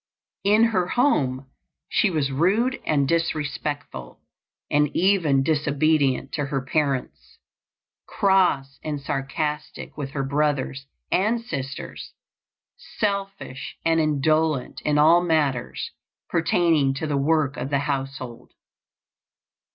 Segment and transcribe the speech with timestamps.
[0.43, 1.45] In her home
[1.87, 4.19] she was rude and disrespectful
[4.71, 7.37] and even disobedient to her parents;
[8.07, 12.13] cross and sarcastic with her brothers and sisters;
[12.97, 15.91] selfish and indolent in all matters
[16.29, 18.53] pertaining to the work of the household.